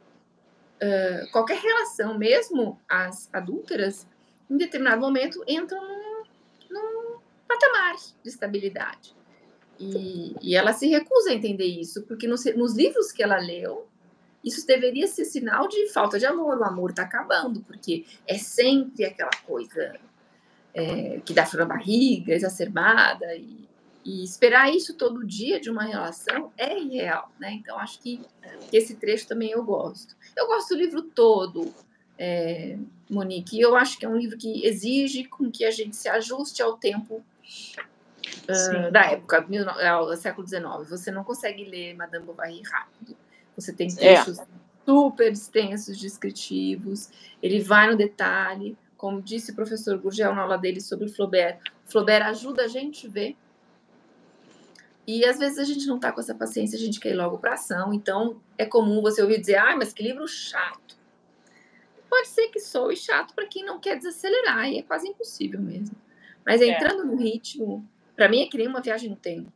[0.81, 4.07] uh, qualquer relação, mesmo as adúlteras,
[4.51, 6.25] em determinado momento entram num,
[6.71, 9.15] num patamar de estabilidade.
[9.79, 13.87] E, e, ela se recusa a entender isso, porque nos, nos, livros que ela leu,
[14.45, 16.59] isso deveria ser sinal de falta de amor.
[16.59, 19.99] O amor está acabando, porque é sempre aquela coisa
[20.75, 23.35] é, que dá frio na barriga, exacerbada.
[23.35, 23.67] E,
[24.05, 27.33] e, esperar isso todo dia de uma relação é irreal.
[27.39, 27.53] Né?
[27.53, 28.21] Então, acho que
[28.71, 30.15] esse trecho também eu gosto.
[30.37, 31.73] Eu gosto do livro todo
[32.22, 32.76] é,
[33.09, 33.59] Monique.
[33.59, 36.76] Eu acho que é um livro que exige com que a gente se ajuste ao
[36.76, 37.24] tempo
[38.44, 40.62] uh, da época, do século XIX.
[40.90, 43.16] Você não consegue ler Madame Bovary rápido.
[43.56, 43.94] Você tem é.
[43.94, 44.46] textos é.
[44.85, 47.09] super extensos, descritivos.
[47.42, 48.76] Ele vai no detalhe.
[48.98, 53.11] Como disse o professor Gurgel na aula dele sobre Flaubert, Flaubert ajuda a gente a
[53.11, 53.35] ver
[55.06, 57.38] e às vezes a gente não está com essa paciência, a gente quer ir logo
[57.38, 57.92] para ação.
[57.92, 60.80] Então é comum você ouvir dizer: ah, mas que livro chato
[62.11, 65.94] pode ser que soe chato para quem não quer desacelerar, e é quase impossível mesmo.
[66.44, 66.66] Mas é.
[66.66, 67.05] entrando é.
[67.07, 69.51] no ritmo, para mim é que nem uma viagem no tempo.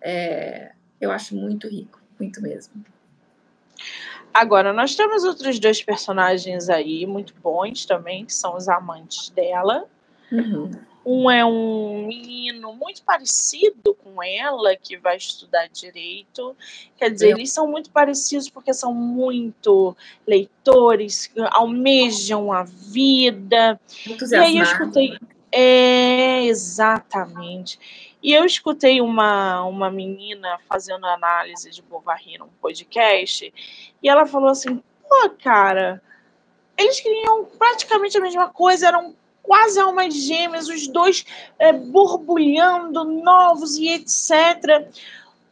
[0.00, 2.84] É, eu acho muito rico, muito mesmo.
[4.32, 9.86] Agora, nós temos outros dois personagens aí muito bons também, que são os amantes dela.
[10.30, 10.70] Uhum.
[11.10, 16.54] Um é um menino muito parecido com ela, que vai estudar direito.
[16.98, 23.80] Quer dizer, eles são muito parecidos porque são muito leitores, almejam a vida.
[24.06, 25.18] E aí eu escutei.
[25.50, 27.78] É, exatamente.
[28.22, 33.50] E eu escutei uma, uma menina fazendo análise de Bovary num podcast,
[34.02, 36.02] e ela falou assim: pô, cara,
[36.76, 41.24] eles queriam praticamente a mesma coisa, eram quase almas gêmeas, os dois
[41.58, 44.86] é, borbulhando, novos e etc.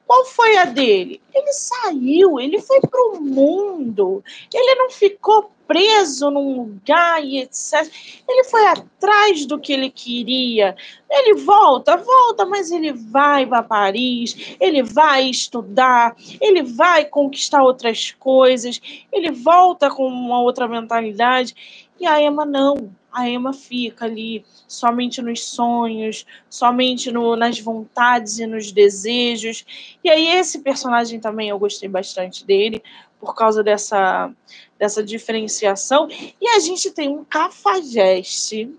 [0.07, 1.21] Qual foi a dele?
[1.35, 4.23] Ele saiu, ele foi para o mundo,
[4.55, 7.91] ele não ficou preso num lugar e etc.
[8.29, 10.77] Ele foi atrás do que ele queria.
[11.11, 18.13] Ele volta, volta, mas ele vai para Paris, ele vai estudar, ele vai conquistar outras
[18.13, 18.81] coisas,
[19.13, 21.55] ele volta com uma outra mentalidade.
[21.99, 28.39] E a Emma não a Emma fica ali somente nos sonhos, somente no, nas vontades
[28.39, 29.65] e nos desejos.
[30.05, 32.83] E aí esse personagem também eu gostei bastante dele
[33.19, 34.31] por causa dessa
[34.79, 36.09] dessa diferenciação.
[36.39, 38.71] E a gente tem um cafajeste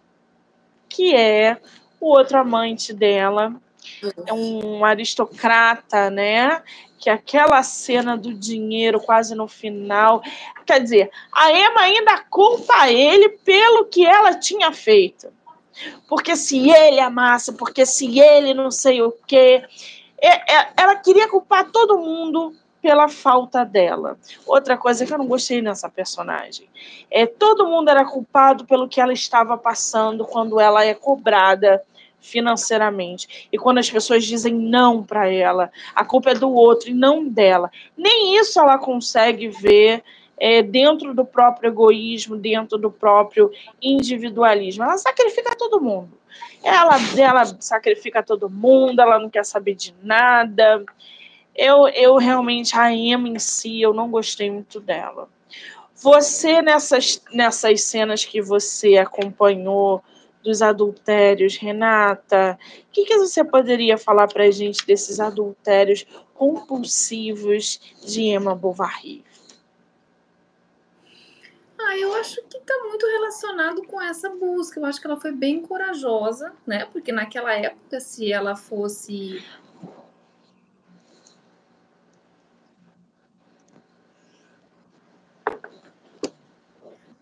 [0.88, 1.60] que é
[2.00, 3.60] o outro amante dela,
[4.26, 6.62] é um aristocrata, né?
[7.00, 10.22] Que aquela cena do dinheiro quase no final.
[10.66, 15.28] Quer dizer, a Emma ainda culpa ele pelo que ela tinha feito.
[16.08, 19.64] Porque se ele amasse, porque se ele não sei o quê.
[20.20, 24.18] É, é, ela queria culpar todo mundo pela falta dela.
[24.46, 26.68] Outra coisa que eu não gostei nessa personagem
[27.12, 31.84] é todo mundo era culpado pelo que ela estava passando quando ela é cobrada
[32.20, 33.48] financeiramente.
[33.52, 37.28] E quando as pessoas dizem não para ela, a culpa é do outro e não
[37.28, 37.72] dela.
[37.96, 40.04] Nem isso ela consegue ver
[40.38, 43.52] é, dentro do próprio egoísmo, dentro do próprio
[43.82, 44.84] individualismo.
[44.84, 46.18] Ela sacrifica todo mundo.
[46.64, 50.84] Ela, ela sacrifica todo mundo, ela não quer saber de nada.
[51.56, 55.28] Eu, eu realmente, a Emma em si, eu não gostei muito dela.
[55.96, 60.04] Você, nessas, nessas cenas que você acompanhou,
[60.48, 62.58] dos adultérios, Renata.
[62.88, 69.26] O que, que você poderia falar para a gente desses adultérios compulsivos de Emma Bovary?
[71.78, 74.80] Ah, eu acho que está muito relacionado com essa busca.
[74.80, 76.86] Eu acho que ela foi bem corajosa, né?
[76.86, 79.44] Porque naquela época, se ela fosse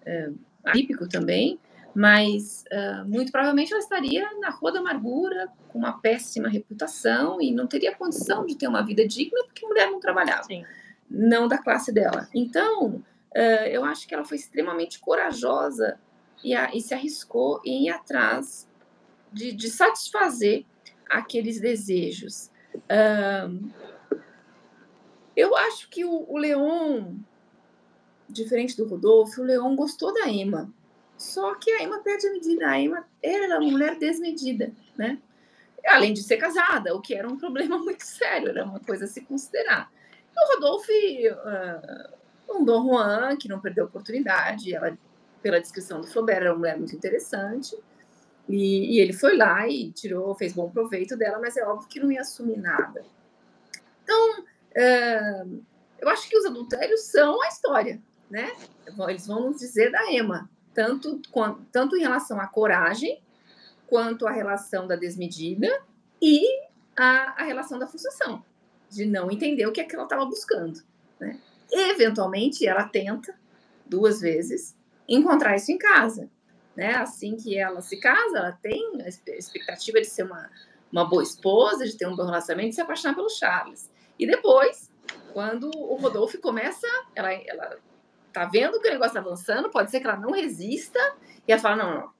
[0.05, 0.29] é,
[1.09, 1.59] também,
[1.95, 7.53] mas uh, muito provavelmente ela estaria na rua da amargura, com uma péssima reputação e
[7.53, 10.65] não teria condição de ter uma vida digna porque a mulher não trabalhava, Sim.
[11.09, 12.27] não da classe dela.
[12.33, 15.97] Então, uh, eu acho que ela foi extremamente corajosa
[16.43, 18.69] e, a, e se arriscou em ir atrás
[19.31, 20.65] de, de satisfazer
[21.09, 22.51] aqueles desejos.
[22.75, 23.71] Uh,
[25.33, 27.15] eu acho que o, o Leon,
[28.27, 30.73] diferente do Rodolfo, o Leon gostou da Emma
[31.17, 32.67] só que a Emma perde a medida.
[32.67, 35.19] A Emma era uma mulher desmedida, né?
[35.87, 39.07] Além de ser casada, o que era um problema muito sério, era uma coisa a
[39.07, 39.91] se considerar.
[40.35, 44.97] O Rodolfo, uh, um Dom Juan, que não perdeu a oportunidade, ela,
[45.41, 47.77] pela descrição do Flaubert, era uma mulher muito interessante.
[48.49, 51.99] E, e, ele foi lá e tirou, fez bom proveito dela, mas é óbvio que
[51.99, 53.03] não ia assumir nada.
[54.03, 55.63] Então, uh,
[55.99, 58.51] eu acho que os adultérios são a história, né?
[59.07, 61.21] Eles vão nos dizer da Emma tanto,
[61.71, 63.19] tanto em relação à coragem,
[63.87, 65.81] quanto à relação da desmedida
[66.21, 66.45] e
[66.95, 68.43] a, a relação da frustração,
[68.89, 70.83] de não entender o que, é que ela estava buscando.
[71.19, 71.39] Né?
[71.71, 73.33] Eventualmente, ela tenta,
[73.85, 74.75] duas vezes,
[75.07, 76.29] encontrar isso em casa.
[76.75, 76.93] Né?
[76.95, 80.49] Assim que ela se casa, ela tem a expectativa de ser uma,
[80.91, 83.89] uma boa esposa, de ter um bom relacionamento, de se apaixonar pelo Charles.
[84.19, 84.91] E depois,
[85.31, 87.77] quando o Rodolfo começa, ela, ela
[88.35, 90.99] tá vendo que o negócio tá avançando, pode ser que ela não resista
[91.47, 92.13] e ela fala, não, não,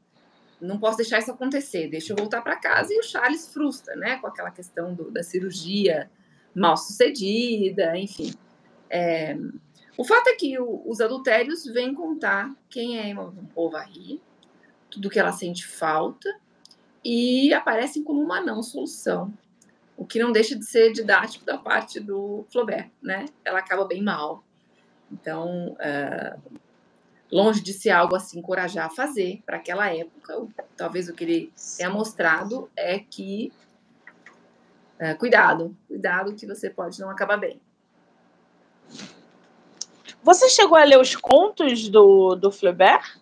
[0.61, 2.93] não posso deixar isso acontecer, deixa eu voltar para casa.
[2.93, 6.09] E o Charles frustra, né, com aquela questão do, da cirurgia
[6.55, 8.33] mal sucedida, enfim.
[8.89, 9.35] É,
[9.97, 14.21] o fato é que o, os adultérios vêm contar quem é Emma Bovary,
[14.89, 16.33] tudo que ela sente falta,
[17.03, 19.33] e aparecem como uma não solução.
[19.97, 23.25] O que não deixa de ser didático da parte do Flaubert, né?
[23.43, 24.44] Ela acaba bem mal.
[25.15, 26.59] Então, uh,
[27.31, 30.45] longe de ser algo assim encorajar a fazer para aquela época,
[30.75, 33.51] talvez o que ele tenha mostrado é que
[34.99, 37.61] uh, cuidado, cuidado que você pode não acabar bem.
[40.21, 43.19] Você chegou a ler os contos do, do Flaubert?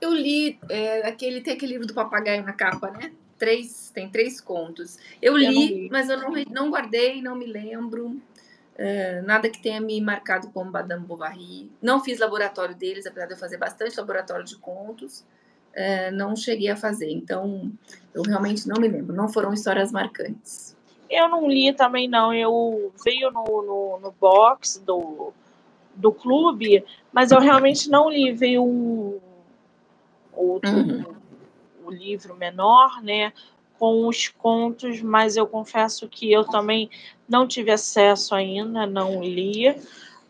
[0.00, 3.12] Eu li é, aquele tem aquele livro do papagaio na capa, né?
[3.36, 4.98] Três, tem três contos.
[5.20, 5.88] Eu li, eu li.
[5.90, 8.20] mas eu não, não guardei, não me lembro.
[8.82, 11.70] É, nada que tenha me marcado como Madame Bovary.
[11.82, 15.22] Não fiz laboratório deles, apesar de eu fazer bastante laboratório de contos.
[15.74, 17.70] É, não cheguei a fazer, então
[18.14, 19.14] eu realmente não me lembro.
[19.14, 20.74] Não foram histórias marcantes.
[21.10, 22.32] Eu não li também, não.
[22.32, 25.30] Eu veio no, no, no box do,
[25.94, 28.32] do clube, mas eu realmente não li.
[28.32, 29.20] Veio um
[30.32, 31.04] outro uhum.
[31.84, 33.30] o livro menor, né?
[33.80, 36.90] Com os contos, mas eu confesso que eu também
[37.26, 39.74] não tive acesso ainda, não li,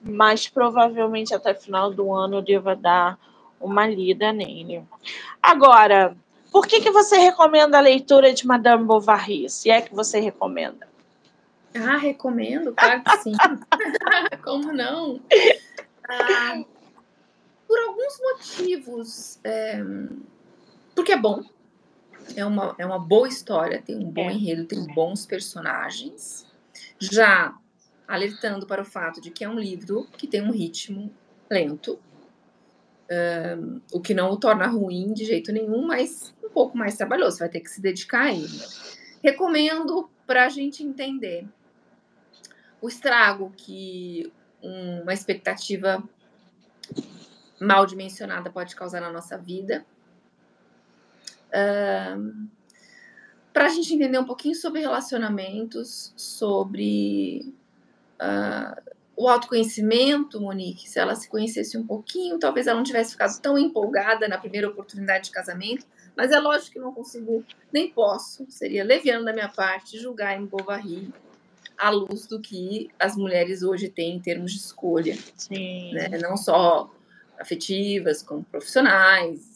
[0.00, 3.18] mas provavelmente até final do ano eu devo dar
[3.60, 4.84] uma lida nele.
[5.42, 6.16] Agora,
[6.52, 9.50] por que, que você recomenda a leitura de Madame Bovary?
[9.50, 10.88] Se é que você recomenda?
[11.74, 13.32] Ah, recomendo, claro que sim.
[14.44, 15.20] Como não?
[16.08, 16.62] Ah,
[17.66, 19.40] por alguns motivos.
[19.42, 19.82] É,
[20.94, 21.42] porque é bom.
[22.36, 24.32] É uma, é uma boa história, tem um bom é.
[24.32, 26.46] enredo, tem bons personagens.
[26.98, 27.54] Já
[28.06, 31.12] alertando para o fato de que é um livro que tem um ritmo
[31.50, 31.98] lento,
[33.10, 37.38] um, o que não o torna ruim de jeito nenhum, mas um pouco mais trabalhoso,
[37.38, 38.60] vai ter que se dedicar a ele.
[39.22, 41.46] Recomendo para a gente entender
[42.80, 46.02] o estrago que uma expectativa
[47.60, 49.84] mal dimensionada pode causar na nossa vida.
[51.50, 52.48] Uh,
[53.52, 57.52] para a gente entender um pouquinho sobre relacionamentos, sobre
[58.20, 63.38] uh, o autoconhecimento, Monique, se ela se conhecesse um pouquinho, talvez ela não tivesse ficado
[63.40, 65.84] tão empolgada na primeira oportunidade de casamento,
[66.16, 70.46] mas é lógico que não consigo, nem posso, seria leviano da minha parte, julgar em
[70.46, 71.12] Bovary
[71.76, 75.18] à luz do que as mulheres hoje têm em termos de escolha.
[75.36, 75.92] Sim.
[75.92, 76.08] Né?
[76.20, 76.90] Não só
[77.38, 79.49] afetivas, como profissionais,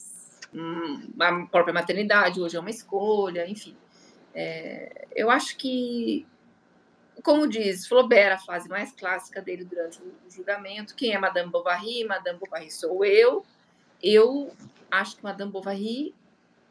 [1.21, 3.77] a própria maternidade hoje é uma escolha, enfim.
[4.35, 6.27] É, eu acho que,
[7.23, 12.05] como diz Flaubert, a fase mais clássica dele durante o julgamento, quem é Madame Bovary?
[12.05, 13.45] Madame Bovary sou eu.
[14.03, 14.53] Eu
[14.91, 16.15] acho que Madame Bovary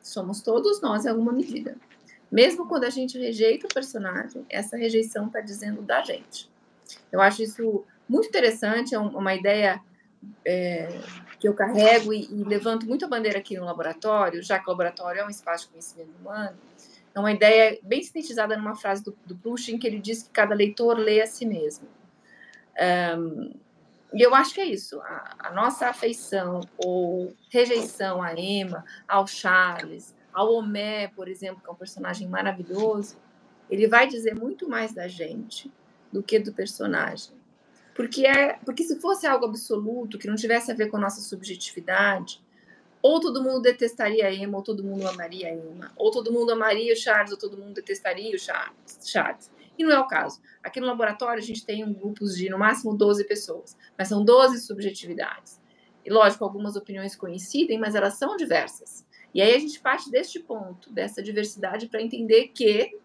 [0.01, 1.77] somos todos nós em alguma medida.
[2.31, 6.49] Mesmo quando a gente rejeita o personagem, essa rejeição está dizendo da gente.
[7.11, 9.81] Eu acho isso muito interessante, é uma ideia
[10.45, 10.87] é,
[11.39, 14.71] que eu carrego e, e, levanto muito a bandeira aqui no laboratório, já que o
[14.71, 16.57] laboratório é um espaço de conhecimento humano,
[17.15, 20.55] é uma ideia bem sintetizada numa frase do, do Pushkin, que ele diz que cada
[20.55, 21.87] leitor lê a si mesmo.
[23.17, 23.53] Um,
[24.13, 24.99] e eu acho que é isso.
[25.01, 31.69] A, a, nossa afeição ou rejeição a Emma, ao Charles, ao Homé, por exemplo, que
[31.69, 33.17] é um personagem maravilhoso,
[33.69, 35.71] ele vai dizer muito mais da gente
[36.11, 37.33] do que do personagem.
[37.95, 41.21] Porque é, porque se fosse algo absoluto, que não tivesse a ver com a nossa
[41.21, 42.41] subjetividade,
[43.01, 46.51] ou todo mundo detestaria a Emma, ou todo mundo amaria a Emma, ou todo mundo
[46.51, 49.51] amaria o Charles, ou todo mundo detestaria o Charles.
[49.77, 50.41] E não é o caso.
[50.63, 54.23] Aqui no laboratório a gente tem um grupos de no máximo 12 pessoas, mas são
[54.23, 55.61] 12 subjetividades.
[56.05, 59.05] E lógico, algumas opiniões coincidem, mas elas são diversas.
[59.33, 62.95] E aí a gente parte deste ponto, dessa diversidade, para entender que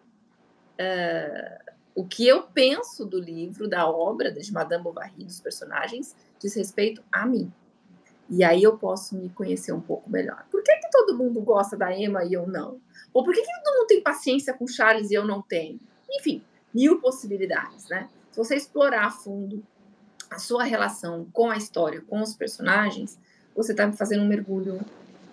[0.79, 6.55] uh, o que eu penso do livro, da obra de Madame Bovary, dos personagens, diz
[6.55, 7.51] respeito a mim.
[8.29, 10.45] E aí eu posso me conhecer um pouco melhor.
[10.49, 12.79] Por que, que todo mundo gosta da Emma e eu não?
[13.13, 15.77] Ou por que, que todo mundo tem paciência com Charles e eu não tenho?
[16.09, 16.41] Enfim,
[16.73, 18.07] mil possibilidades, né?
[18.31, 19.61] Se você explorar a fundo
[20.31, 23.19] a sua relação com a história, com os personagens,
[23.53, 24.79] você está fazendo um mergulho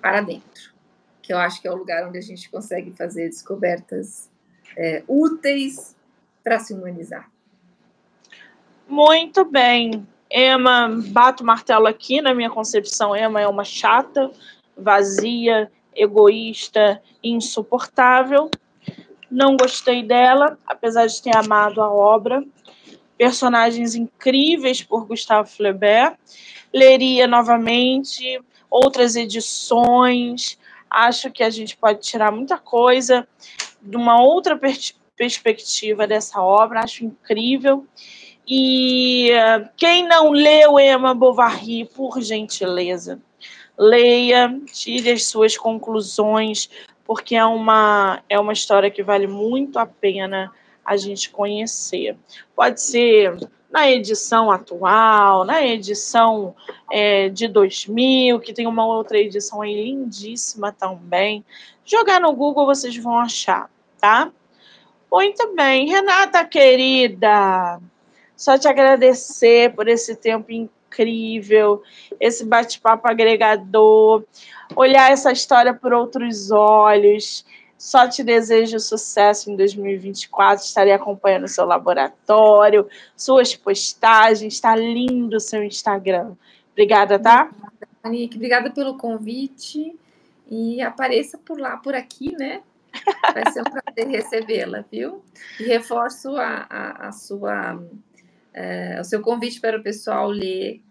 [0.02, 0.74] para dentro,
[1.22, 4.28] que eu acho que é o lugar onde a gente consegue fazer descobertas
[4.76, 5.95] é, úteis
[6.46, 7.28] para se humanizar.
[8.86, 10.06] Muito bem.
[10.30, 14.30] Emma, bato o martelo aqui, na minha concepção, Emma é uma chata,
[14.78, 18.48] vazia, egoísta, insuportável.
[19.28, 22.44] Não gostei dela, apesar de ter amado a obra.
[23.18, 26.16] Personagens incríveis por Gustavo Flaubert.
[26.72, 28.40] Leria novamente
[28.70, 30.56] outras edições.
[30.88, 33.26] Acho que a gente pode tirar muita coisa
[33.82, 34.56] de uma outra
[35.16, 37.86] perspectiva dessa obra, acho incrível.
[38.46, 43.20] E uh, quem não leu Emma Bovary, por gentileza,
[43.76, 46.70] leia, tire as suas conclusões,
[47.04, 50.52] porque é uma, é uma história que vale muito a pena
[50.84, 52.16] a gente conhecer.
[52.54, 53.36] Pode ser
[53.70, 56.54] na edição atual, na edição
[56.90, 61.44] é, de 2000, que tem uma outra edição aí lindíssima também.
[61.84, 63.68] Jogar no Google vocês vão achar,
[64.00, 64.30] tá?
[65.10, 67.80] Muito bem, Renata querida,
[68.36, 71.82] só te agradecer por esse tempo incrível
[72.18, 74.24] esse bate-papo agregador,
[74.74, 77.44] olhar essa história por outros olhos.
[77.78, 80.64] Só te desejo sucesso em 2024.
[80.64, 84.54] Estarei acompanhando o seu laboratório, suas postagens.
[84.54, 86.34] Está lindo o seu Instagram.
[86.72, 87.50] Obrigada, tá?
[88.02, 89.94] Anique, obrigada pelo convite.
[90.50, 92.62] E apareça por lá, por aqui, né?
[93.34, 95.22] Vai ser um prazer recebê-la, viu?
[95.60, 97.82] E reforço a, a, a sua,
[98.52, 100.82] é, o seu convite para o pessoal ler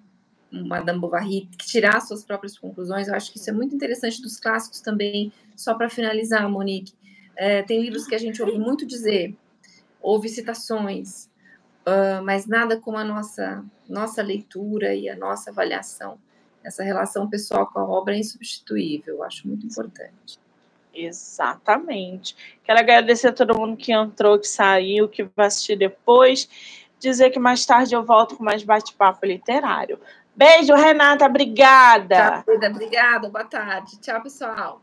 [0.51, 3.07] Madame Bovary, tirar suas próprias conclusões.
[3.07, 5.32] Eu acho que isso é muito interessante dos clássicos também.
[5.55, 6.93] Só para finalizar, Monique,
[7.36, 9.36] é, tem livros que a gente ouve muito dizer,
[10.01, 11.26] ouve citações,
[11.86, 16.18] uh, mas nada como a nossa, nossa leitura e a nossa avaliação.
[16.63, 20.39] Essa relação pessoal com a obra é insubstituível, eu acho muito importante.
[20.96, 22.36] Exatamente.
[22.64, 26.50] Quero agradecer a todo mundo que entrou, que saiu, que vai assistir depois.
[27.00, 30.00] Dizer que mais tarde eu volto com mais bate-papo literário.
[30.36, 31.26] Beijo, Renata.
[31.26, 32.43] Obrigada.
[32.43, 33.30] Tchau, obrigada.
[33.30, 34.00] Boa tarde.
[34.00, 34.82] Tchau, pessoal.